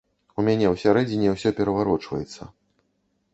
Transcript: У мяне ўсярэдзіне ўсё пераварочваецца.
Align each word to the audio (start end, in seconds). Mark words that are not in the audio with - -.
У 0.39 0.45
мяне 0.45 0.71
ўсярэдзіне 0.71 1.33
ўсё 1.35 1.49
пераварочваецца. 1.59 2.49